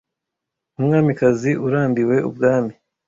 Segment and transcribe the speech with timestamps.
[0.73, 2.73] nkumwamikazi urambiwe ubwami